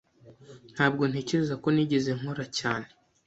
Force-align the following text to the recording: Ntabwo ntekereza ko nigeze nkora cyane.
Ntabwo 0.73 1.03
ntekereza 1.09 1.53
ko 1.63 1.67
nigeze 1.73 2.09
nkora 2.17 2.45
cyane. 2.59 2.87